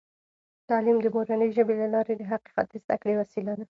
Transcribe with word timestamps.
تعلیم 0.69 0.97
د 1.01 1.07
مورنۍ 1.15 1.49
ژبې 1.57 1.75
له 1.81 1.87
لارې 1.93 2.13
د 2.17 2.21
حقیقت 2.31 2.65
د 2.71 2.75
زده 2.83 2.95
کړې 3.01 3.13
وسیله 3.21 3.51
ده. 3.55 3.59